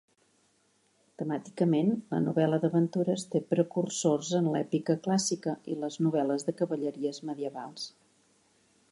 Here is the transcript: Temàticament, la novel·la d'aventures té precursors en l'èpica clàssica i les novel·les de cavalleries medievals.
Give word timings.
Temàticament, 1.21 1.91
la 2.13 2.21
novel·la 2.23 2.59
d'aventures 2.63 3.25
té 3.35 3.41
precursors 3.51 4.31
en 4.39 4.49
l'èpica 4.55 4.95
clàssica 5.09 5.53
i 5.75 5.77
les 5.83 5.97
novel·les 6.07 6.47
de 6.49 6.55
cavalleries 6.63 7.21
medievals. 7.31 7.85